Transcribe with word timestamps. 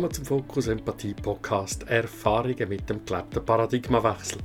Willkommen 0.00 0.14
zum 0.14 0.24
Fokus 0.24 0.66
Empathie 0.68 1.12
Podcast 1.12 1.86
Erfahrungen 1.86 2.70
mit 2.70 2.88
dem 2.88 3.04
gelebten 3.04 3.44
Paradigmawechsel. 3.44 4.38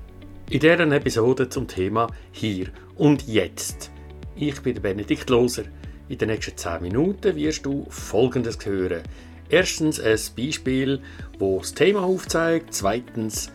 In 0.49 0.59
dieser 0.59 0.91
Episode 0.91 1.47
zum 1.47 1.65
Thema 1.65 2.11
Hier 2.33 2.67
und 2.97 3.25
Jetzt. 3.25 3.89
Ich 4.35 4.59
bin 4.61 4.81
Benedikt 4.81 5.29
Loser. 5.29 5.63
In 6.09 6.17
den 6.17 6.27
nächsten 6.27 6.57
10 6.57 6.81
Minuten 6.81 7.37
wirst 7.37 7.65
du 7.65 7.87
Folgendes 7.89 8.57
hören. 8.65 9.03
Erstens 9.47 10.01
ein 10.01 10.19
Beispiel, 10.35 10.99
wo 11.39 11.59
das 11.59 11.73
Thema 11.73 12.01
aufzeigt. 12.01 12.73
Zweitens, 12.73 13.49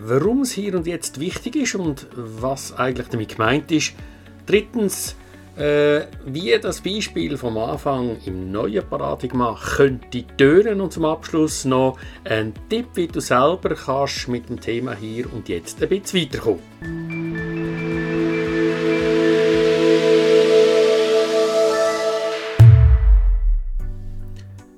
warum 0.00 0.40
es 0.40 0.50
hier 0.50 0.74
und 0.74 0.88
jetzt 0.88 1.20
wichtig 1.20 1.54
ist 1.54 1.76
und 1.76 2.08
was 2.16 2.72
eigentlich 2.72 3.10
damit 3.10 3.36
gemeint 3.36 3.70
ist. 3.70 3.92
Drittens, 4.46 5.14
äh, 5.58 6.06
wie 6.24 6.56
das 6.60 6.80
Beispiel 6.80 7.36
vom 7.36 7.58
Anfang 7.58 8.16
im 8.24 8.52
neuen 8.52 8.88
Paradigma 8.88 9.58
könnte 9.60 10.24
tönen 10.36 10.80
und 10.80 10.92
zum 10.92 11.04
Abschluss 11.04 11.64
noch 11.64 11.98
ein 12.24 12.54
Tipp, 12.68 12.86
wie 12.94 13.08
du 13.08 13.20
selber 13.20 13.74
kannst 13.74 14.28
mit 14.28 14.48
dem 14.48 14.60
Thema 14.60 14.94
hier 14.94 15.32
und 15.32 15.48
jetzt 15.48 15.82
ein 15.82 15.88
bisschen 15.88 16.22
weiterkommen. 16.22 16.62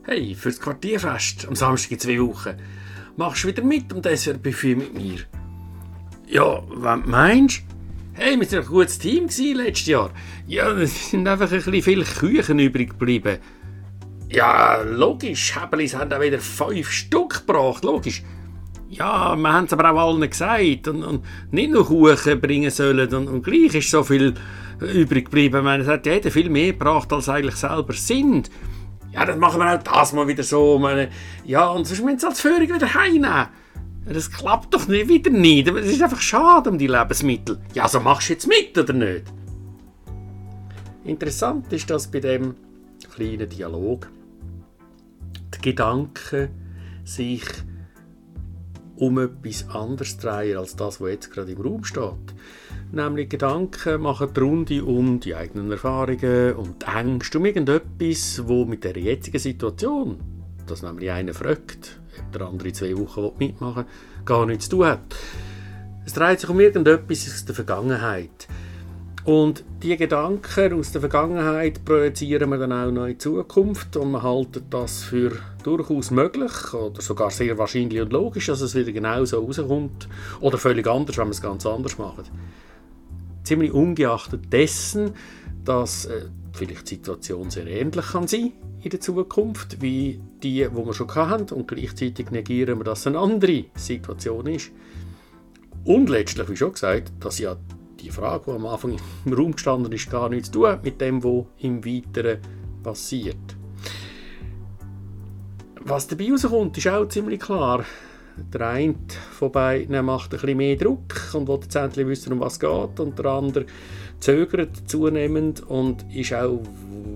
Hey, 0.04 0.34
fürs 0.34 0.58
Quartierfest 0.58 1.46
am 1.46 1.54
Samstag 1.54 1.92
in 1.92 1.98
zwei 2.00 2.18
Wochen. 2.20 2.56
Machst 3.16 3.44
du 3.44 3.48
wieder 3.48 3.62
mit 3.62 3.92
um 3.92 4.00
Dessertbuffet 4.00 4.76
mit 4.76 4.94
mir? 4.94 5.18
Ja, 6.26 6.62
meinst 7.04 7.58
du? 7.58 7.79
Hey, 8.22 8.38
wir 8.38 8.52
waren 8.52 8.58
ein 8.58 8.66
gutes 8.66 8.98
Team 8.98 9.28
letztes 9.54 9.86
Jahr. 9.86 10.10
Ja, 10.46 10.72
es 10.72 11.08
sind 11.10 11.26
einfach 11.26 11.50
ein 11.50 11.56
bisschen 11.56 11.82
viele 11.82 12.04
Küchen 12.04 12.58
übrig 12.58 12.90
geblieben. 12.90 13.38
Ja, 14.28 14.82
logisch, 14.82 15.58
Häbelis 15.58 15.96
haben 15.96 16.12
auch 16.12 16.20
wieder 16.20 16.38
fünf 16.38 16.90
Stück 16.90 17.46
gebracht, 17.46 17.82
logisch. 17.82 18.22
Ja, 18.90 19.34
wir 19.34 19.52
haben 19.54 19.64
es 19.64 19.72
aber 19.72 19.90
auch 19.90 20.12
allen 20.12 20.28
gesagt 20.28 20.88
und, 20.88 21.02
und 21.02 21.24
nicht 21.50 21.70
nur 21.70 21.86
Kuchen 21.86 22.42
bringen 22.42 22.70
sollen 22.70 23.08
und, 23.08 23.26
und 23.26 23.42
gleich 23.42 23.74
ist 23.74 23.90
so 23.90 24.04
viel 24.04 24.34
übrig 24.80 25.24
geblieben. 25.24 25.56
Ich 25.56 25.64
meine, 25.64 25.82
es 25.82 25.88
hat 25.88 26.04
jeder 26.04 26.30
viel 26.30 26.50
mehr 26.50 26.72
gebracht, 26.72 27.10
als 27.14 27.30
eigentlich 27.30 27.56
selber 27.56 27.94
sind. 27.94 28.50
Ja, 29.12 29.24
dann 29.24 29.38
machen 29.38 29.60
wir 29.60 29.74
auch 29.74 29.82
das 29.82 30.12
mal 30.12 30.28
wieder 30.28 30.42
so. 30.42 30.78
Meine, 30.78 31.08
ja, 31.46 31.68
und 31.70 31.86
sonst 31.86 32.04
müssen 32.04 32.18
sie 32.18 32.26
als 32.26 32.42
Führung 32.42 32.68
wieder 32.68 32.92
heimnehmen. 32.92 33.48
Das 34.12 34.30
klappt 34.30 34.74
doch 34.74 34.88
nicht, 34.88 35.08
wieder 35.08 35.30
nicht. 35.30 35.68
Es 35.68 35.86
ist 35.86 36.02
einfach 36.02 36.20
schade 36.20 36.68
um 36.68 36.78
die 36.78 36.88
Lebensmittel. 36.88 37.60
Ja, 37.74 37.86
so 37.86 38.00
machst 38.00 38.28
du 38.28 38.32
jetzt 38.32 38.48
mit, 38.48 38.76
oder 38.76 38.92
nicht? 38.92 39.24
Interessant 41.04 41.72
ist, 41.72 41.88
dass 41.90 42.10
bei 42.10 42.18
dem 42.18 42.56
kleinen 43.14 43.48
Dialog 43.48 44.10
die 45.54 45.60
Gedanken 45.62 46.48
sich 47.04 47.44
um 48.96 49.18
etwas 49.18 49.68
anderes 49.70 50.18
drehen 50.18 50.58
als 50.58 50.76
das, 50.76 51.00
was 51.00 51.10
jetzt 51.10 51.30
gerade 51.32 51.52
im 51.52 51.60
Raum 51.60 51.84
steht. 51.84 52.34
Nämlich 52.92 53.28
Gedanken 53.28 54.02
machen 54.02 54.30
die 54.34 54.40
Runde 54.40 54.84
um 54.84 55.20
die 55.20 55.36
eigenen 55.36 55.70
Erfahrungen, 55.70 56.54
um 56.56 56.74
die 56.78 56.86
Ängste, 56.86 57.38
um 57.38 57.46
irgendetwas, 57.46 58.42
wo 58.44 58.64
mit 58.64 58.82
der 58.82 58.98
jetzigen 58.98 59.38
Situation, 59.38 60.18
dass 60.66 60.82
nämlich 60.82 61.10
einer 61.10 61.32
fragt, 61.32 62.00
der 62.34 62.42
andere 62.42 62.72
zwei 62.72 62.96
Wochen 62.96 63.32
mitmachen 63.38 63.84
will, 63.84 64.24
gar 64.24 64.46
nichts 64.46 64.68
zu 64.68 64.76
tun 64.76 64.86
hat. 64.86 65.00
Es 66.04 66.14
dreht 66.14 66.40
sich 66.40 66.50
um 66.50 66.58
irgendetwas 66.60 67.28
aus 67.28 67.44
der 67.44 67.54
Vergangenheit. 67.54 68.48
Und 69.24 69.64
die 69.82 69.96
Gedanken 69.96 70.72
aus 70.72 70.92
der 70.92 71.02
Vergangenheit 71.02 71.84
projizieren 71.84 72.48
wir 72.50 72.58
dann 72.58 72.72
auch 72.72 72.90
noch 72.90 73.04
in 73.04 73.12
die 73.12 73.18
Zukunft 73.18 73.96
und 73.96 74.12
man 74.12 74.22
hält 74.22 74.62
das 74.70 75.02
für 75.02 75.32
durchaus 75.62 76.10
möglich 76.10 76.72
oder 76.72 77.02
sogar 77.02 77.30
sehr 77.30 77.58
wahrscheinlich 77.58 78.00
und 78.00 78.12
logisch, 78.12 78.46
dass 78.46 78.62
es 78.62 78.74
wieder 78.74 78.92
genau 78.92 79.24
so 79.26 79.40
rauskommt 79.40 80.08
oder 80.40 80.56
völlig 80.56 80.86
anders, 80.86 81.18
wenn 81.18 81.26
wir 81.26 81.32
es 81.32 81.42
ganz 81.42 81.66
anders 81.66 81.98
machen. 81.98 82.24
Ziemlich 83.44 83.72
ungeachtet 83.72 84.50
dessen, 84.52 85.12
dass 85.64 86.06
äh, 86.06 86.22
vielleicht 86.52 86.90
die 86.90 86.96
Situation 86.96 87.50
sehr 87.50 87.66
ähnlich 87.66 88.06
kann 88.06 88.26
sein 88.26 88.52
in 88.82 88.90
der 88.90 89.00
Zukunft 89.00 89.82
wie 89.82 90.20
die, 90.42 90.66
die 90.66 90.74
wir 90.74 90.94
schon 90.94 91.14
hatten 91.14 91.54
und 91.54 91.68
gleichzeitig 91.68 92.30
negieren 92.30 92.78
wir, 92.78 92.84
dass 92.84 93.00
es 93.00 93.06
eine 93.08 93.18
andere 93.18 93.64
Situation 93.74 94.46
ist. 94.46 94.70
Und 95.84 96.08
letztlich, 96.08 96.48
wie 96.48 96.56
schon 96.56 96.72
gesagt, 96.72 97.12
dass 97.20 97.38
ja 97.38 97.56
die 98.00 98.10
Frage, 98.10 98.44
die 98.46 98.50
am 98.52 98.66
Anfang 98.66 98.96
im 99.24 99.32
Raum 99.32 99.52
gestanden 99.52 99.92
ist, 99.92 100.10
gar 100.10 100.28
nichts 100.28 100.50
zu 100.50 100.60
tun 100.60 100.78
mit 100.82 101.00
dem, 101.00 101.22
was 101.22 101.46
im 101.58 101.84
Weiteren 101.84 102.38
passiert. 102.82 103.36
Was 105.82 106.06
dabei 106.06 106.30
rauskommt, 106.30 106.76
ist 106.78 106.88
auch 106.88 107.08
ziemlich 107.08 107.40
klar. 107.40 107.84
Der 108.52 108.68
eine 108.68 108.94
von 109.32 109.52
beiden 109.52 110.04
macht 110.04 110.32
ein 110.32 110.40
bisschen 110.40 110.56
mehr 110.56 110.76
Druck 110.76 111.34
und 111.34 111.48
will 111.48 111.58
jetzt 111.62 111.74
endlich 111.74 112.06
wissen, 112.06 112.32
um 112.32 112.40
was 112.40 112.54
es 112.54 112.60
geht. 112.60 113.00
Und 113.00 113.18
der 113.18 113.26
andere 113.26 113.66
zögert 114.20 114.88
zunehmend 114.88 115.60
und 115.68 116.04
ist 116.14 116.32
auch 116.34 116.62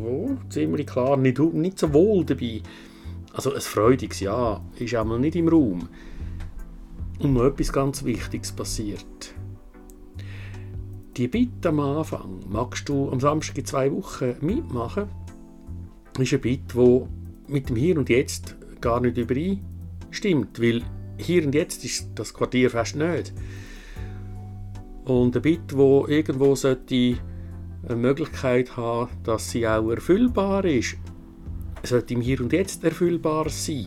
oh, 0.03 0.31
ziemlich 0.49 0.87
klar 0.87 1.17
nicht, 1.17 1.39
nicht 1.39 1.79
so 1.79 1.93
wohl 1.93 2.25
dabei. 2.25 2.63
Also 3.33 3.53
ein 3.53 3.61
freudiges 3.61 4.21
Ja 4.21 4.61
ist 4.79 4.95
einmal 4.95 5.19
nicht 5.19 5.37
im 5.37 5.49
Raum. 5.49 5.89
Und 7.19 7.35
noch 7.35 7.45
etwas 7.45 7.73
ganz 7.73 8.05
Wichtiges 8.05 8.53
passiert. 8.53 9.35
Die 11.17 11.29
Bitte 11.29 11.69
am 11.69 11.81
Anfang, 11.81 12.41
magst 12.49 12.89
du 12.89 13.11
am 13.11 13.21
Samstag 13.21 13.59
in 13.59 13.65
zwei 13.65 13.93
Wochen 13.93 14.35
mitmachen, 14.41 15.09
ist 16.19 16.33
ein 16.33 16.41
Bitte, 16.41 16.75
wo 16.75 17.09
mit 17.47 17.69
dem 17.69 17.77
Hier 17.77 17.99
und 17.99 18.09
Jetzt 18.09 18.57
gar 18.81 19.01
nicht 19.01 19.17
übereinstimmt, 19.17 20.61
weil 20.61 20.83
hier 21.17 21.45
und 21.47 21.55
jetzt 21.55 21.85
ist 21.85 22.09
das 22.17 22.35
Quartier 22.35 22.71
fast 22.71 22.97
nicht. 22.97 23.33
Und 25.05 25.37
ein 25.37 25.43
Bit, 25.43 25.77
wo 25.77 26.07
irgendwo 26.07 26.55
sollte 26.55 27.19
eine 27.87 27.97
Möglichkeit 27.97 28.77
haben, 28.77 29.11
dass 29.23 29.51
sie 29.51 29.67
auch 29.67 29.91
erfüllbar 29.91 30.65
ist, 30.65 30.97
sollte 31.83 32.15
im 32.15 32.23
Hier 32.23 32.41
und 32.41 32.53
Jetzt 32.53 32.83
erfüllbar 32.85 33.49
sein. 33.51 33.87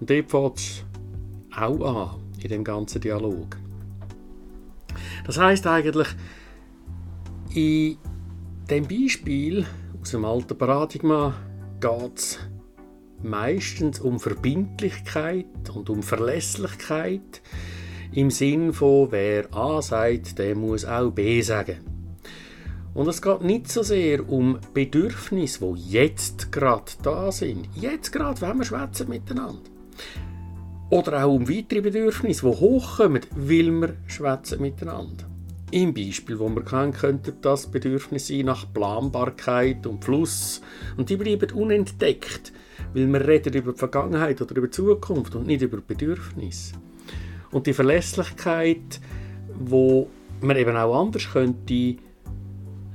Und 0.00 0.10
dort 0.10 0.30
fängt 0.30 0.56
es 0.56 0.84
auch 1.56 2.14
an, 2.16 2.20
in 2.42 2.48
dem 2.48 2.64
ganzen 2.64 3.00
Dialog. 3.00 3.56
Das 5.24 5.38
heißt 5.38 5.66
eigentlich, 5.66 6.08
in 7.54 7.96
dem 8.68 8.88
Beispiel 8.88 9.66
aus 10.00 10.10
dem 10.10 10.24
alten 10.24 10.56
Paradigma 10.56 11.34
geht 11.80 12.18
es 12.18 12.38
meistens 13.22 14.00
um 14.00 14.18
Verbindlichkeit 14.18 15.46
und 15.74 15.90
um 15.90 16.02
Verlässlichkeit 16.02 17.42
im 18.12 18.30
Sinn 18.30 18.72
von 18.72 19.12
wer 19.12 19.52
A 19.54 19.82
sagt, 19.82 20.38
der 20.38 20.54
muss 20.54 20.84
auch 20.84 21.10
B 21.10 21.40
sagen. 21.42 21.78
Und 22.94 23.06
es 23.06 23.22
geht 23.22 23.42
nicht 23.42 23.70
so 23.70 23.82
sehr 23.82 24.28
um 24.28 24.58
Bedürfnisse, 24.74 25.60
wo 25.60 25.74
jetzt 25.76 26.50
gerade 26.50 26.90
da 27.02 27.30
sind. 27.30 27.68
Jetzt 27.74 28.10
gerade, 28.10 28.40
wenn 28.40 28.58
wir 28.58 28.64
schwätzen 28.64 29.08
miteinander. 29.08 29.70
Oder 30.90 31.24
auch 31.24 31.34
um 31.34 31.48
weitere 31.48 31.82
Bedürfnisse, 31.82 32.46
die 32.46 32.56
hochkommen, 32.56 33.20
weil 33.36 33.70
wir 33.70 33.96
schwätzen 34.06 34.62
miteinander. 34.62 35.28
Im 35.70 35.92
Beispiel, 35.92 36.38
wo 36.38 36.48
wir 36.48 36.64
kennen, 36.64 36.92
könnte 36.92 37.34
das 37.42 37.66
Bedürfnis 37.66 38.28
sein 38.28 38.46
nach 38.46 38.72
Planbarkeit 38.72 39.86
und 39.86 40.02
Fluss. 40.02 40.62
Und 40.96 41.10
die 41.10 41.16
bleiben 41.16 41.52
unentdeckt, 41.52 42.54
weil 42.94 43.06
wir 43.06 43.28
reden 43.28 43.52
über 43.52 43.72
die 43.72 43.78
Vergangenheit 43.78 44.40
oder 44.40 44.56
über 44.56 44.66
die 44.66 44.72
Zukunft 44.72 45.34
und 45.34 45.46
nicht 45.46 45.60
über 45.60 45.76
Bedürfnisse. 45.76 46.72
Und 47.50 47.66
die 47.66 47.72
Verlässlichkeit, 47.72 49.00
wo 49.58 50.08
man 50.40 50.56
eben 50.56 50.76
auch 50.76 51.00
anders 51.00 51.30
könnte 51.32 51.96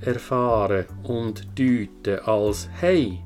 erfahren 0.02 0.86
und 1.04 1.48
deuten 1.58 2.20
als 2.26 2.70
hey, 2.80 3.20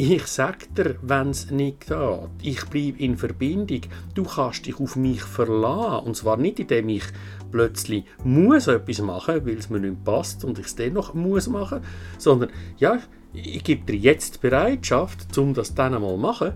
ich 0.00 0.26
sag 0.26 0.72
dir, 0.76 0.94
wenn 1.02 1.30
es 1.30 1.50
nicht 1.50 1.88
geht. 1.88 2.28
Ich 2.40 2.64
bleibe 2.66 3.02
in 3.02 3.16
Verbindung. 3.16 3.80
Du 4.14 4.22
kannst 4.22 4.64
dich 4.66 4.78
auf 4.78 4.94
mich 4.94 5.22
verlassen. 5.22 6.06
Und 6.06 6.16
zwar 6.16 6.36
nicht, 6.36 6.60
indem 6.60 6.88
ich 6.90 7.02
plötzlich 7.50 8.04
muss 8.22 8.68
etwas 8.68 9.00
machen, 9.00 9.44
weil 9.44 9.56
es 9.56 9.70
mir 9.70 9.80
nicht 9.80 10.04
passt 10.04 10.44
und 10.44 10.60
ich 10.60 10.66
es 10.66 10.76
dennoch 10.76 11.14
muss 11.14 11.48
machen, 11.48 11.80
sondern 12.16 12.50
ja, 12.78 13.00
ich 13.32 13.64
gebe 13.64 13.92
dir 13.92 13.98
jetzt 13.98 14.40
Bereitschaft, 14.40 15.36
um 15.36 15.52
das 15.52 15.74
dann 15.74 15.94
einmal 15.94 16.12
zu 16.12 16.18
machen. 16.18 16.52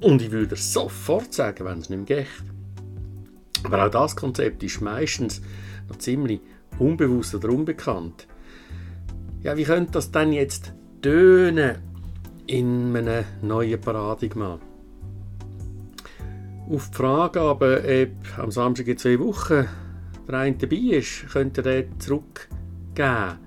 Und 0.00 0.22
ich 0.22 0.30
würde 0.30 0.56
sofort 0.56 1.34
sagen, 1.34 1.66
wenn 1.66 1.78
es 1.78 1.90
nicht 1.90 2.06
geht. 2.06 2.26
Aber 3.64 3.86
auch 3.86 3.90
das 3.90 4.16
Konzept 4.16 4.62
ist 4.62 4.80
meistens 4.80 5.42
noch 5.88 5.98
ziemlich 5.98 6.40
unbewusst 6.78 7.34
oder 7.34 7.50
unbekannt. 7.50 8.26
Ja, 9.42 9.56
wie 9.56 9.64
könnte 9.64 9.92
das 9.92 10.10
dann 10.10 10.32
jetzt 10.32 10.72
tönen 11.00 11.78
in 12.46 12.96
einem 12.96 13.24
neuen 13.42 13.80
Paradigma? 13.80 14.58
Auf 16.70 16.90
die 16.90 16.96
Frage 16.96 17.42
ob 17.42 17.62
am 18.38 18.50
Samstag 18.50 18.86
in 18.86 18.98
zwei 18.98 19.18
Wochen 19.18 19.66
der 20.28 20.38
eine 20.38 20.56
dabei 20.56 20.76
ist, 20.76 21.28
könnte 21.30 21.62
er 21.62 21.82
den 21.82 22.00
zurückgeben. 22.00 23.38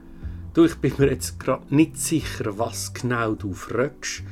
Du, 0.53 0.65
ich 0.65 0.75
bin 0.75 0.93
mir 0.97 1.09
jetzt 1.09 1.39
gerade 1.39 1.73
nicht 1.73 1.97
sicher, 1.97 2.57
was 2.57 2.93
genau 2.93 3.33
du 3.33 3.53
fragst. 3.53 4.23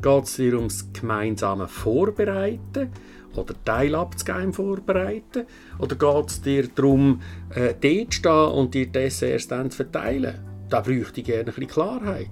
Geht 0.00 0.24
es 0.24 0.36
dir 0.36 0.54
ums 0.54 0.92
gemeinsame 0.92 1.68
Vorbereiten 1.68 2.90
oder 3.36 3.54
Teilabzugeben 3.64 4.52
vorbereiten? 4.52 5.46
Oder 5.78 5.96
geht 5.96 6.30
es 6.30 6.42
dir 6.42 6.68
darum, 6.68 7.20
äh, 7.54 7.74
dort 7.80 8.12
zu 8.12 8.18
stehen 8.18 8.52
und 8.52 8.74
die 8.74 8.90
Desserts 8.90 9.48
dann 9.48 9.70
zu 9.70 9.78
verteilen? 9.78 10.38
Da 10.68 10.80
bräuchte 10.80 11.20
ich 11.20 11.26
gerne 11.26 11.40
ein 11.40 11.46
bisschen 11.46 11.68
Klarheit. 11.68 12.28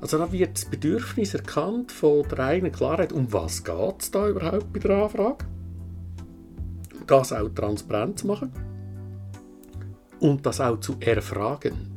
Also 0.00 0.18
da 0.18 0.30
wird 0.30 0.54
das 0.54 0.66
Bedürfnis 0.66 1.34
erkannt 1.34 1.90
von 1.90 2.28
der 2.28 2.38
eigenen 2.40 2.72
Klarheit, 2.72 3.12
um 3.12 3.32
was 3.32 3.64
geht 3.64 4.02
es 4.02 4.10
da 4.10 4.28
überhaupt 4.28 4.72
bei 4.72 4.78
der 4.78 5.04
Anfrage? 5.04 5.46
Das 7.06 7.32
auch 7.32 7.48
transparent 7.48 8.18
zu 8.18 8.26
machen 8.26 8.52
und 10.20 10.44
das 10.44 10.60
auch 10.60 10.78
zu 10.80 10.96
erfragen. 11.00 11.94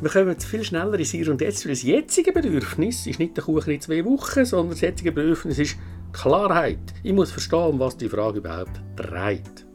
Wir 0.00 0.10
kommen 0.10 0.30
jetzt 0.30 0.46
viel 0.46 0.64
schneller 0.64 0.98
ins 0.98 1.10
Hier 1.10 1.30
und 1.30 1.40
Jetzt, 1.40 1.64
weil 1.64 1.72
das 1.72 1.82
jetzige 1.82 2.32
Bedürfnis 2.32 3.06
ist 3.06 3.18
nicht 3.18 3.36
der 3.36 3.44
Kuchen 3.44 3.70
in 3.72 3.80
zwei 3.80 4.04
Wochen, 4.04 4.44
sondern 4.44 4.70
das 4.70 4.80
jetzige 4.80 5.12
Bedürfnis 5.12 5.58
ist 5.58 5.76
Klarheit. 6.12 6.78
Ich 7.02 7.12
muss 7.12 7.30
verstehen, 7.30 7.70
um 7.70 7.80
was 7.80 7.96
die 7.96 8.08
Frage 8.08 8.38
überhaupt 8.38 8.80
dreht. 8.96 9.66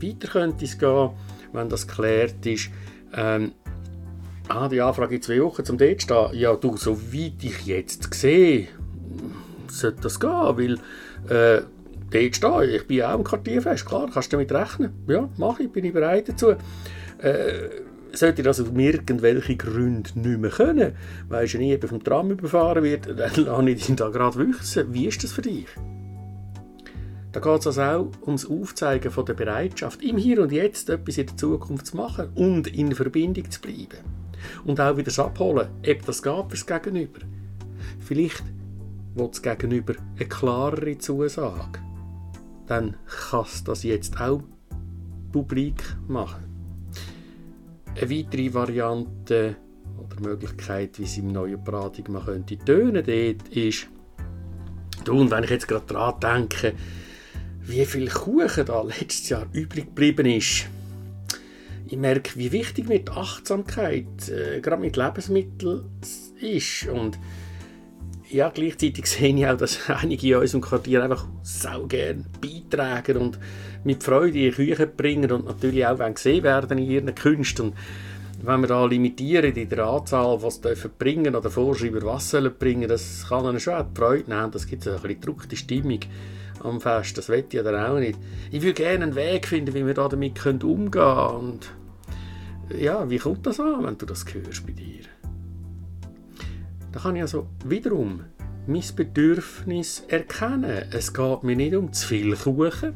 Weiter 0.00 0.28
könnte 0.28 0.64
es 0.64 0.78
gehen, 0.78 1.10
wenn 1.52 1.68
das 1.68 1.86
geklärt 1.86 2.44
ist, 2.46 2.70
ähm, 3.14 3.52
ah, 4.48 4.68
die 4.68 4.80
Anfrage 4.80 5.16
in 5.16 5.22
zwei 5.22 5.42
Wochen 5.42 5.64
zum 5.64 5.78
dort 5.78 6.02
stehen. 6.02 6.30
Ja, 6.32 6.54
du, 6.56 6.76
so 6.76 7.00
weit 7.12 7.42
ich 7.42 7.66
jetzt 7.66 8.12
sehe, 8.14 8.68
sollte 9.68 10.00
das 10.02 10.18
gehen, 10.18 10.30
weil 10.30 10.74
äh, 11.28 11.62
dort 12.10 12.36
stehen, 12.36 12.74
ich 12.74 12.86
bin 12.86 13.02
auch 13.02 13.18
im 13.18 13.24
Quartierfest, 13.24 13.86
klar, 13.86 14.08
kannst 14.12 14.32
du 14.32 14.36
damit 14.36 14.52
rechnen. 14.52 14.92
Ja, 15.06 15.28
mache 15.36 15.64
ich, 15.64 15.70
bin 15.70 15.84
ich 15.84 15.92
bereit 15.92 16.28
dazu. 16.28 16.54
Äh, 17.18 17.68
sollte 18.12 18.42
das 18.42 18.60
aus 18.60 18.68
irgendwelchen 18.74 19.58
Gründen 19.58 20.20
nicht 20.22 20.40
mehr 20.40 20.50
können, 20.50 20.92
weil 21.28 21.46
du 21.46 21.58
nie 21.58 21.78
vom 21.78 22.02
Tram 22.02 22.30
überfahren 22.30 22.82
wird, 22.84 23.06
dann 23.16 23.44
lasse 23.44 23.70
ich 23.70 23.86
dich 23.86 23.96
da 23.96 24.08
gerade 24.08 24.38
wissen. 24.38 24.92
Wie 24.92 25.06
ist 25.06 25.22
das 25.22 25.32
für 25.32 25.42
dich? 25.42 25.66
Da 27.32 27.38
geht 27.38 27.60
es 27.60 27.66
also 27.66 27.82
auch 27.82 28.26
ums 28.26 28.44
Aufzeigen 28.44 29.10
von 29.10 29.24
der 29.24 29.34
Bereitschaft, 29.34 30.02
im 30.02 30.16
Hier 30.16 30.42
und 30.42 30.50
Jetzt 30.50 30.90
etwas 30.90 31.16
in 31.16 31.26
der 31.26 31.36
Zukunft 31.36 31.86
zu 31.86 31.96
machen 31.96 32.30
und 32.34 32.66
in 32.66 32.92
Verbindung 32.92 33.48
zu 33.50 33.60
bleiben. 33.60 33.98
Und 34.64 34.80
auch 34.80 34.96
wieder 34.96 35.04
das 35.04 35.18
Abholen, 35.18 35.68
ob 35.88 36.06
das 36.06 36.22
geht 36.22 36.44
fürs 36.48 36.66
Gegenüber. 36.66 37.20
Vielleicht 38.00 38.42
will 39.14 39.28
das 39.28 39.42
Gegenüber 39.42 39.94
eine 40.16 40.28
klarere 40.28 40.98
Zusage. 40.98 41.78
Dann 42.66 42.96
kann 43.06 43.44
es 43.44 43.62
das 43.62 43.84
jetzt 43.84 44.20
auch 44.20 44.42
publik 45.30 45.82
machen. 46.08 46.49
Eine 47.96 48.10
weitere 48.10 48.54
Variante 48.54 49.56
oder 49.98 50.20
Möglichkeit, 50.20 50.98
wie 50.98 51.04
es 51.04 51.18
im 51.18 51.32
neuen 51.32 51.62
Paradigma 51.62 52.20
könnte 52.20 52.56
tönen 52.58 53.04
dort 53.04 53.48
ist, 53.56 53.88
du, 55.04 55.20
und 55.20 55.30
wenn 55.30 55.44
ich 55.44 55.50
jetzt 55.50 55.68
gerade 55.68 55.86
daran 55.86 56.20
denke, 56.20 56.74
wie 57.62 57.84
viel 57.84 58.08
Kuchen 58.08 58.64
da 58.64 58.82
letztes 58.82 59.28
Jahr 59.28 59.46
übrig 59.52 59.86
geblieben 59.86 60.26
ist, 60.26 60.66
ich 61.86 61.98
merke, 61.98 62.36
wie 62.36 62.52
wichtig 62.52 62.88
mir 62.88 63.00
die 63.00 63.10
Achtsamkeit 63.10 64.28
äh, 64.28 64.60
gerade 64.60 64.80
mit 64.80 64.96
Lebensmitteln 64.96 65.82
ist. 66.40 66.86
Und 66.86 67.18
ja, 68.30 68.48
gleichzeitig 68.48 69.06
sehe 69.06 69.34
ich 69.34 69.46
auch, 69.46 69.56
dass 69.56 69.88
einige 69.88 70.28
in 70.28 70.36
unserem 70.36 70.60
Quartier 70.60 71.02
einfach 71.02 71.26
sau 71.42 71.86
gerne 71.86 72.24
beitragen 72.40 73.16
und 73.16 73.38
mit 73.84 74.02
Freude 74.02 74.38
in 74.38 74.50
die 74.50 74.50
Küche 74.50 74.86
bringen 74.86 75.30
und 75.30 75.46
natürlich 75.46 75.86
auch 75.86 75.98
gesehen 76.14 76.42
werden 76.44 76.78
in 76.78 76.90
ihren 76.90 77.14
Künsten. 77.14 77.72
Wenn 78.42 78.60
wir 78.62 78.68
da 78.68 78.86
limitieren 78.86 79.54
in 79.54 79.68
der 79.68 79.84
Anzahl, 79.84 80.42
was 80.42 80.60
sie 80.62 80.88
bringen 80.98 81.36
oder 81.36 81.50
vorschreiben, 81.50 82.02
was 82.04 82.30
sie 82.30 82.48
bringen, 82.48 82.88
das 82.88 83.26
kann 83.28 83.44
ihnen 83.44 83.60
schon 83.60 83.74
auch 83.74 83.84
die 83.84 84.00
Freude 84.00 84.30
nehmen. 84.30 84.50
Das 84.50 84.66
gibt 84.66 84.86
eine 84.86 84.96
ein 84.96 85.02
bisschen 85.02 85.20
gedruckte 85.20 85.56
Stimmung 85.56 86.00
am 86.62 86.80
Fest. 86.80 87.18
Das 87.18 87.28
will 87.28 87.44
ich 87.46 87.62
dann 87.62 87.74
auch 87.74 87.98
nicht. 87.98 88.18
Ich 88.50 88.62
würde 88.62 88.74
gerne 88.74 89.04
einen 89.04 89.14
Weg 89.14 89.46
finden, 89.46 89.74
wie 89.74 89.84
wir 89.84 89.92
da 89.92 90.08
damit 90.08 90.42
umgehen 90.46 90.90
können. 90.90 91.34
Und 91.34 91.70
ja, 92.78 93.08
wie 93.10 93.18
kommt 93.18 93.46
das 93.46 93.60
an, 93.60 93.84
wenn 93.84 93.98
du 93.98 94.06
das 94.06 94.24
hörst 94.32 94.66
bei 94.66 94.72
dir? 94.72 95.04
Da 96.92 97.00
kann 97.00 97.16
ich 97.16 97.22
also 97.22 97.46
wiederum 97.64 98.24
mein 98.66 98.82
Bedürfnis 98.94 100.04
erkennen. 100.08 100.84
Es 100.92 101.12
geht 101.12 101.42
mir 101.42 101.56
nicht 101.56 101.74
um 101.74 101.92
zu 101.92 102.06
viel 102.06 102.36
Kuchen 102.36 102.94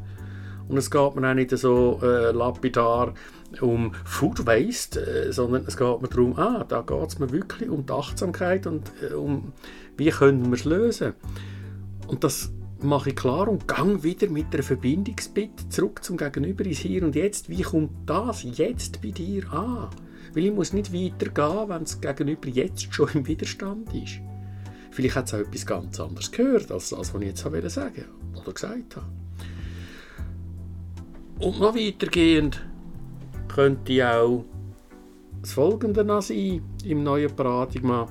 und 0.67 0.77
es 0.77 0.89
geht 0.89 1.15
mir 1.15 1.29
auch 1.29 1.33
nicht 1.33 1.57
so 1.57 1.99
äh, 2.01 2.31
lapidar 2.31 3.13
um 3.61 3.93
Food 4.03 4.45
Waste, 4.45 4.99
äh, 4.99 5.31
sondern 5.31 5.65
es 5.67 5.77
geht 5.77 6.01
mir 6.01 6.07
darum, 6.07 6.37
ah, 6.37 6.65
da 6.67 6.81
geht 6.81 7.07
es 7.07 7.19
mir 7.19 7.31
wirklich 7.31 7.69
um 7.69 7.85
die 7.85 7.93
Achtsamkeit 7.93 8.67
und 8.67 8.91
äh, 9.01 9.13
um, 9.13 9.53
wie 9.97 10.09
können 10.09 10.45
wir 10.47 10.55
es 10.55 10.65
lösen. 10.65 11.13
Und 12.07 12.23
das 12.23 12.51
mache 12.81 13.09
ich 13.09 13.15
klar 13.15 13.47
und 13.47 13.67
gang 13.67 14.03
wieder 14.03 14.29
mit 14.29 14.53
der 14.53 14.63
Verbindungsbitte 14.63 15.69
zurück 15.69 16.03
zum 16.03 16.17
Gegenüber 16.17 16.65
ins 16.65 16.79
Hier 16.79 17.03
und 17.03 17.15
Jetzt. 17.15 17.49
Wie 17.49 17.61
kommt 17.61 17.91
das 18.05 18.43
jetzt 18.43 19.01
bei 19.01 19.11
dir 19.11 19.51
an? 19.51 19.89
Weil 20.35 20.45
ich 20.45 20.53
muss 20.53 20.73
nicht 20.73 20.93
weitergehen, 20.93 21.69
wenn 21.69 21.83
das 21.83 22.01
Gegenüber 22.01 22.49
jetzt 22.49 22.93
schon 22.93 23.09
im 23.13 23.25
Widerstand 23.25 23.93
ist. 23.93 24.19
Vielleicht 24.91 25.15
hat 25.15 25.27
es 25.27 25.33
auch 25.33 25.39
etwas 25.39 25.65
ganz 25.65 25.99
anderes 25.99 26.31
gehört, 26.31 26.71
als 26.71 26.89
das, 26.89 27.13
was 27.13 27.21
ich 27.21 27.27
jetzt 27.27 27.41
sagen 27.41 27.63
wollte 27.63 28.41
oder 28.41 28.53
gesagt 28.53 28.95
habe. 28.97 29.07
Und 31.39 31.59
noch 31.59 31.75
weitergehend 31.75 32.65
könnte 33.47 34.09
auch 34.09 34.45
das 35.41 35.53
Folgende 35.53 36.21
sein 36.21 36.61
im 36.83 37.03
neuen 37.03 37.33
Paradigma, 37.35 38.07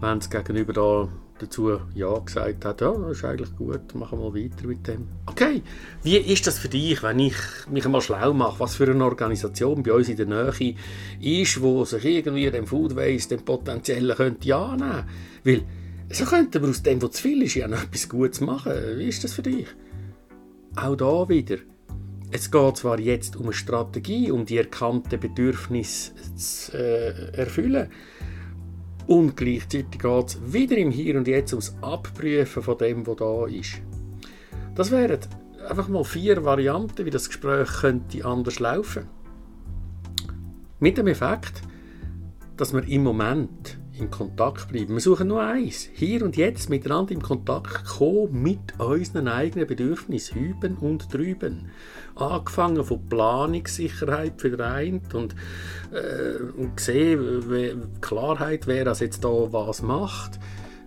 wenn 0.00 0.18
es 0.18 0.30
gegenüber 0.30 0.72
da 0.72 1.08
dazu 1.38 1.78
Ja 1.94 2.18
gesagt 2.18 2.64
hat, 2.64 2.80
ja, 2.80 2.92
das 2.92 3.18
ist 3.18 3.24
eigentlich 3.24 3.54
gut, 3.56 3.94
machen 3.94 4.18
wir 4.18 4.34
weiter 4.34 4.66
mit 4.66 4.86
dem. 4.86 5.08
Okay, 5.26 5.62
wie 6.02 6.16
ist 6.16 6.46
das 6.46 6.58
für 6.58 6.68
dich, 6.68 7.02
wenn 7.02 7.18
ich 7.18 7.36
mich 7.70 7.84
einmal 7.84 8.00
schlau 8.00 8.32
mache, 8.32 8.60
was 8.60 8.76
für 8.76 8.90
eine 8.90 9.04
Organisation 9.04 9.82
bei 9.82 9.92
uns 9.92 10.08
in 10.08 10.16
der 10.16 10.26
Nähe 10.26 10.74
ist, 11.20 11.60
wo 11.60 11.84
sich 11.84 12.04
irgendwie 12.04 12.50
dem 12.50 12.66
Food 12.66 12.96
Waste, 12.96 13.36
dem 13.36 13.44
Potenziellen 13.44 14.16
könnte 14.16 14.54
annehmen 14.54 15.04
Weil 15.44 15.62
so 16.10 16.24
könnten 16.24 16.62
wir 16.62 16.70
aus 16.70 16.82
dem, 16.82 17.02
was 17.02 17.10
zu 17.12 17.22
viel 17.22 17.42
ist, 17.42 17.54
ja 17.54 17.68
noch 17.68 17.82
etwas 17.82 18.08
Gutes 18.08 18.40
machen. 18.40 18.72
Wie 18.96 19.08
ist 19.08 19.24
das 19.24 19.34
für 19.34 19.42
dich? 19.42 19.66
Auch 20.76 20.96
da 20.96 21.28
wieder. 21.28 21.58
Es 22.30 22.50
geht 22.50 22.76
zwar 22.76 23.00
jetzt 23.00 23.36
um 23.36 23.44
eine 23.44 23.52
Strategie, 23.54 24.30
um 24.30 24.44
die 24.44 24.58
erkannten 24.58 25.18
Bedürfnisse 25.18 26.12
zu 26.36 26.72
äh, 26.76 27.32
erfüllen, 27.32 27.90
und 29.08 29.36
gleichzeitig 29.36 29.98
geht 29.98 30.26
es 30.26 30.52
wieder 30.52 30.76
im 30.76 30.90
Hier 30.90 31.16
und 31.16 31.26
Jetzt 31.26 31.54
ums 31.54 31.74
Abprüfen 31.80 32.62
von 32.62 32.76
dem, 32.76 33.06
was 33.06 33.16
da 33.16 33.46
ist. 33.46 33.80
Das 34.74 34.90
wären 34.90 35.18
einfach 35.66 35.88
mal 35.88 36.04
vier 36.04 36.44
Varianten, 36.44 37.06
wie 37.06 37.10
das 37.10 37.28
Gespräch 37.28 37.68
könnte 37.80 38.24
anders 38.24 38.60
laufen. 38.60 39.08
Mit 40.78 40.98
dem 40.98 41.06
Effekt, 41.06 41.62
dass 42.58 42.74
wir 42.74 42.86
im 42.86 43.02
Moment 43.02 43.78
im 44.00 44.10
Kontakt 44.10 44.68
bleiben. 44.68 44.94
Wir 44.94 45.00
suchen 45.00 45.28
nur 45.28 45.42
eins. 45.42 45.88
Hier 45.92 46.24
und 46.24 46.36
jetzt 46.36 46.70
miteinander 46.70 47.12
im 47.12 47.22
Kontakt 47.22 47.84
kommen 47.84 48.42
mit 48.42 48.78
unseren 48.78 49.28
eigenen 49.28 49.66
Bedürfnissen, 49.66 50.38
hüben 50.38 50.76
und 50.76 51.12
drüben. 51.12 51.70
Angefangen 52.14 52.84
von 52.84 53.08
Planungssicherheit 53.08 54.40
für 54.40 54.50
den 54.50 54.60
einen 54.60 55.00
und, 55.12 55.34
äh, 55.92 56.42
und 56.56 56.78
sehen, 56.80 58.00
Klarheit, 58.00 58.66
wer 58.66 58.84
das 58.84 59.00
jetzt 59.00 59.24
da 59.24 59.28
was 59.28 59.82
macht, 59.82 60.38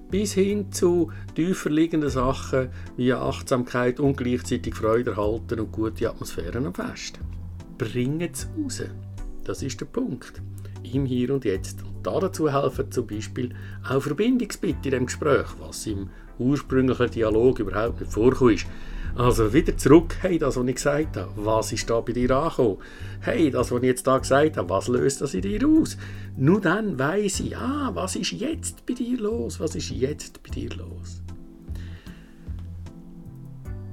bis 0.09 0.33
hin 0.33 0.71
zu 0.71 1.11
tiefer 1.35 1.69
liegenden 1.69 2.09
Sachen 2.09 2.69
wie 2.97 3.13
Achtsamkeit 3.13 3.99
und 3.99 4.17
gleichzeitig 4.17 4.75
Freude 4.75 5.11
erhalten 5.11 5.59
und 5.59 5.71
gute 5.71 6.09
Atmosphäre 6.09 6.57
am 6.57 6.73
Fest. 6.73 7.19
Bringen 7.77 8.29
es 8.31 8.47
raus. 8.57 8.83
Das 9.43 9.63
ist 9.63 9.79
der 9.79 9.85
Punkt. 9.85 10.41
Im 10.93 11.05
Hier 11.05 11.33
und 11.33 11.45
Jetzt. 11.45 11.79
Da 12.03 12.19
dazu 12.19 12.51
helfen 12.51 12.91
zum 12.91 13.07
Beispiel 13.07 13.53
auch 13.87 14.01
Verbindungsbitte 14.01 14.89
in 14.89 14.91
dem 14.91 15.05
Gespräch, 15.05 15.47
was 15.59 15.85
im 15.87 16.09
ursprünglichen 16.39 17.11
Dialog 17.11 17.59
überhaupt 17.59 18.01
nicht 18.01 18.11
vorkommt. 18.11 18.65
Also 19.15 19.53
wieder 19.53 19.75
zurück, 19.75 20.15
hey, 20.21 20.37
das, 20.37 20.55
was 20.55 20.65
ich 20.65 20.75
gesagt 20.75 21.17
habe, 21.17 21.31
was 21.35 21.73
ist 21.73 21.89
da 21.89 21.99
bei 21.99 22.13
dir 22.13 22.31
angekommen? 22.31 22.77
Hey, 23.19 23.51
das, 23.51 23.71
was 23.71 23.81
ich 23.81 23.87
jetzt 23.87 24.07
da 24.07 24.17
gesagt 24.17 24.57
habe, 24.57 24.69
was 24.69 24.87
löst 24.87 25.21
das 25.21 25.33
in 25.33 25.41
dir 25.41 25.67
aus? 25.67 25.97
Nur 26.37 26.61
dann 26.61 26.97
weiß 26.97 27.41
ich, 27.41 27.57
ah, 27.57 27.91
was 27.93 28.15
ist 28.15 28.31
jetzt 28.31 28.85
bei 28.85 28.93
dir 28.93 29.19
los? 29.19 29.59
Was 29.59 29.75
ist 29.75 29.91
jetzt 29.91 30.41
bei 30.43 30.49
dir 30.49 30.69
los? 30.75 31.21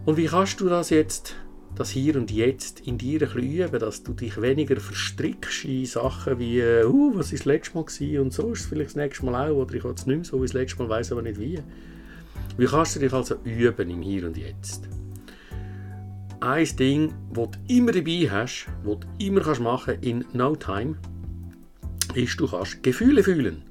Und 0.07 0.17
wie 0.17 0.27
kannst 0.27 0.61
du 0.61 0.69
das 0.69 0.91
jetzt 0.91 1.35
das 1.79 1.91
Hier 1.91 2.17
und 2.17 2.33
Jetzt 2.33 2.81
in 2.81 2.99
dir 2.99 3.23
ein 3.23 3.33
bisschen 3.33 3.67
üben, 3.67 3.79
dass 3.79 4.03
du 4.03 4.13
dich 4.13 4.41
weniger 4.41 4.81
verstrickst 4.81 5.65
in 5.65 5.87
Sachen 5.87 6.39
wie, 6.41 6.61
uh, 6.61 7.13
was 7.15 7.31
war 7.31 7.39
das 7.39 7.45
letzte 7.45 7.75
Mal 7.77 7.85
gewesen 7.85 8.19
und 8.19 8.33
so 8.33 8.53
ist 8.53 8.61
es 8.61 8.67
vielleicht 8.67 8.91
das 8.91 8.97
nächste 8.97 9.25
Mal 9.25 9.51
auch 9.51 9.57
oder 9.57 9.75
ich 9.75 9.85
habe 9.85 9.95
es 9.95 10.05
nicht 10.07 10.17
mehr 10.17 10.25
so 10.25 10.39
wie 10.39 10.47
das 10.47 10.55
letzte 10.55 10.83
Mal, 10.83 10.89
weiß 10.89 11.13
aber 11.13 11.23
nicht 11.23 11.39
wie. 11.39 11.61
Wie 12.57 12.67
kannst 12.67 12.97
du 12.97 13.01
dich 13.01 13.13
also 13.13 13.37
üben 13.45 13.91
im 13.91 14.03
Hier 14.03 14.27
und 14.27 14.37
Jetzt? 14.37 14.89
Ein 16.41 16.77
Ding, 16.77 17.15
das 17.33 17.51
du 17.51 17.75
immer 17.75 17.93
dabei 17.93 18.29
hast, 18.29 18.67
das 18.85 18.97
du 18.99 19.25
immer 19.25 19.61
machen 19.61 19.95
kannst 19.95 20.05
in 20.05 20.25
No 20.33 20.57
Time, 20.57 20.97
ist, 22.15 22.41
du 22.41 22.49
kannst 22.49 22.83
Gefühle 22.83 23.23
fühlen. 23.23 23.63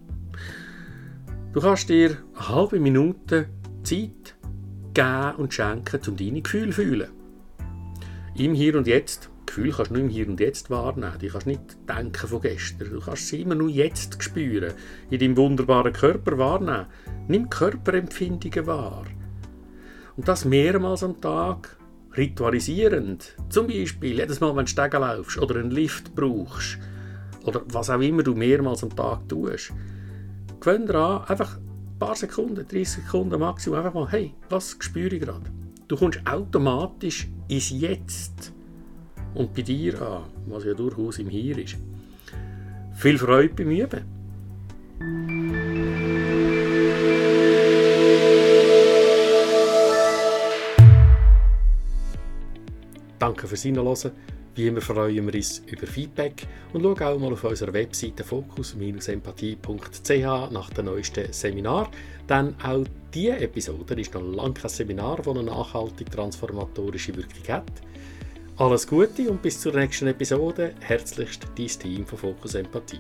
Du 1.52 1.60
kannst 1.60 1.90
dir 1.90 2.18
eine 2.36 2.50
halbe 2.50 2.80
Minute 2.80 3.50
Zeit 3.84 4.36
geben 4.94 5.36
und 5.38 5.54
schenken, 5.54 6.00
um 6.08 6.16
deine 6.16 6.42
Gefühle 6.42 6.70
zu 6.70 6.82
fühlen. 6.82 7.17
Im 8.38 8.54
Hier 8.54 8.76
und 8.76 8.86
Jetzt. 8.86 9.32
Gefühle 9.48 9.72
kannst 9.72 9.90
du 9.90 9.96
nur 9.96 10.04
im 10.04 10.10
Hier 10.10 10.28
und 10.28 10.40
Jetzt 10.40 10.70
wahrnehmen. 10.70 11.18
Du 11.20 11.28
kannst 11.28 11.48
nicht 11.48 11.62
denken 11.90 12.28
von 12.28 12.40
gestern. 12.40 12.92
Du 12.92 13.00
kannst 13.00 13.30
sie 13.30 13.42
immer 13.42 13.56
nur 13.56 13.70
jetzt 13.70 14.22
spüren. 14.22 14.74
In 15.10 15.18
deinem 15.18 15.38
wunderbaren 15.38 15.92
Körper 15.92 16.38
wahrnehmen. 16.38 16.86
Nimm 17.28 17.50
Körperempfindungen 17.50 18.68
wahr. 18.68 19.06
Und 20.16 20.28
das 20.28 20.46
mehrmals 20.46 21.04
am 21.04 21.20
Tag 21.20 21.78
ritualisierend. 22.16 23.36
Zum 23.50 23.66
Beispiel 23.66 24.20
jedes 24.20 24.40
Mal, 24.40 24.56
wenn 24.56 24.66
du 24.66 24.72
Stegen 24.72 25.02
laufst 25.02 25.40
oder 25.40 25.56
einen 25.56 25.72
Lift 25.72 26.14
brauchst 26.14 26.78
oder 27.44 27.64
was 27.72 27.90
auch 27.90 28.00
immer 28.00 28.22
du 28.22 28.36
mehrmals 28.36 28.84
am 28.84 28.96
Tag 28.96 29.28
tust. 29.28 29.74
Gewöhn 30.60 30.86
daran, 30.86 31.28
einfach 31.28 31.58
ein 31.58 31.98
paar 31.98 32.16
Sekunden, 32.16 32.68
30 32.68 32.88
Sekunden 32.88 33.40
Maximum, 33.40 33.80
einfach 33.80 33.96
mal, 33.96 34.12
hey, 34.12 34.36
was 34.50 34.76
spüre 34.80 35.16
ich 35.16 35.22
gerade? 35.22 35.50
Du 35.88 35.96
kommst 35.96 36.20
automatisch 36.26 37.30
ins 37.48 37.70
Jetzt 37.70 38.52
und 39.34 39.54
bei 39.54 39.62
dir 39.62 40.02
an, 40.02 40.24
was 40.48 40.66
ja 40.66 40.74
durchaus 40.74 41.18
im 41.18 41.30
Hier 41.30 41.58
ist. 41.58 41.78
Viel 42.94 43.18
Freude 43.18 43.54
beim 43.54 43.72
Üben! 43.72 44.18
Danke 53.18 53.48
fürs 53.48 53.62
Hinhören. 53.62 54.12
Wie 54.58 54.68
immer 54.68 54.82
freuen 54.82 55.26
wir 55.28 55.36
uns 55.36 55.62
über 55.68 55.86
Feedback 55.86 56.48
und 56.74 56.82
schau 56.82 57.14
auch 57.14 57.20
mal 57.20 57.32
auf 57.32 57.44
unserer 57.44 57.74
Webseite 57.74 58.24
fokus-empathie.ch 58.24 60.52
nach 60.52 60.72
dem 60.72 60.86
neuesten 60.86 61.32
Seminar. 61.32 61.92
Denn 62.28 62.56
auch 62.64 62.84
diese 63.14 63.38
Episode 63.38 64.02
ist 64.02 64.16
noch 64.16 64.24
lange 64.24 64.56
kein 64.56 64.72
Seminar, 64.72 65.18
das 65.18 65.28
eine 65.28 65.44
nachhaltig 65.44 66.10
transformatorische 66.10 67.16
Wirkung 67.16 67.48
hat. 67.48 67.72
Alles 68.58 68.88
Gute 68.88 69.30
und 69.30 69.44
bis 69.44 69.62
zur 69.62 69.76
nächsten 69.76 70.08
Episode. 70.08 70.74
Herzlichst 70.80 71.46
dein 71.56 71.68
Team 71.68 72.08
von 72.08 72.18
Fokus 72.18 72.56
Empathie. 72.56 72.98